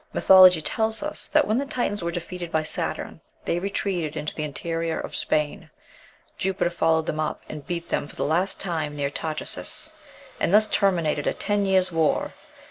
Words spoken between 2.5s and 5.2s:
by Saturn they retreated into the interior of